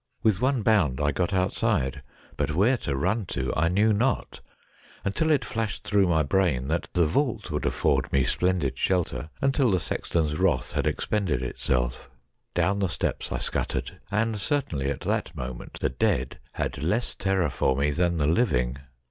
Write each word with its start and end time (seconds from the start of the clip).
With 0.23 0.41
one 0.41 0.63
bound 0.63 0.99
I 0.99 1.11
got 1.11 1.31
outside, 1.31 2.01
but 2.35 2.55
where 2.55 2.75
to 2.77 2.95
run 2.95 3.27
to 3.27 3.53
I 3.55 3.67
knew 3.67 3.93
not, 3.93 4.41
until 5.05 5.29
it 5.29 5.45
flashed 5.45 5.83
through 5.83 6.07
my 6.07 6.23
brain 6.23 6.69
that 6.69 6.89
the 6.93 7.05
vault 7.05 7.51
would 7.51 7.67
afford 7.67 8.11
me 8.11 8.23
splendid 8.23 8.79
shelter 8.79 9.29
until 9.43 9.69
the 9.69 9.79
sexton's 9.79 10.39
wrath 10.39 10.71
had 10.71 10.87
expended 10.87 11.43
itself. 11.43 12.09
Down 12.55 12.79
the 12.79 12.87
steps 12.89 13.31
I 13.31 13.37
scuttered, 13.37 13.99
and 14.09 14.39
certainly 14.39 14.89
at 14.89 15.01
that 15.01 15.35
moment 15.35 15.79
the 15.81 15.89
dead 15.89 16.39
had 16.53 16.81
less 16.81 17.13
terror 17.13 17.51
for 17.51 17.75
me 17.75 17.91
than 17.91 18.17
the 18.17 18.25
living. 18.25 18.77